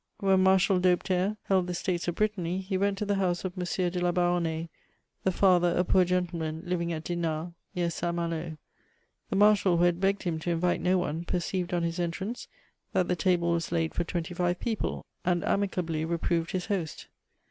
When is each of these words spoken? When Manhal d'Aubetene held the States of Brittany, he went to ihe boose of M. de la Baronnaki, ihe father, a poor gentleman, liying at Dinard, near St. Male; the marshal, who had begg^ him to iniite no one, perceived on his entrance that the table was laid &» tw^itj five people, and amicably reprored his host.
When 0.19 0.43
Manhal 0.43 0.79
d'Aubetene 0.79 1.37
held 1.43 1.67
the 1.67 1.75
States 1.75 2.07
of 2.07 2.15
Brittany, 2.15 2.57
he 2.61 2.75
went 2.75 2.97
to 2.97 3.05
ihe 3.05 3.19
boose 3.19 3.45
of 3.45 3.53
M. 3.55 3.65
de 3.91 3.99
la 4.01 4.11
Baronnaki, 4.11 4.67
ihe 5.27 5.31
father, 5.31 5.77
a 5.77 5.83
poor 5.83 6.03
gentleman, 6.05 6.63
liying 6.65 6.89
at 6.91 7.03
Dinard, 7.03 7.53
near 7.75 7.91
St. 7.91 8.15
Male; 8.15 8.57
the 9.29 9.35
marshal, 9.35 9.77
who 9.77 9.83
had 9.83 9.99
begg^ 9.99 10.23
him 10.23 10.39
to 10.39 10.57
iniite 10.57 10.79
no 10.81 10.97
one, 10.97 11.23
perceived 11.23 11.71
on 11.71 11.83
his 11.83 11.99
entrance 11.99 12.47
that 12.93 13.09
the 13.09 13.15
table 13.15 13.51
was 13.51 13.71
laid 13.71 13.91
&» 13.91 13.93
tw^itj 13.93 14.35
five 14.35 14.59
people, 14.59 15.05
and 15.23 15.45
amicably 15.45 16.03
reprored 16.03 16.49
his 16.49 16.65
host. 16.65 17.07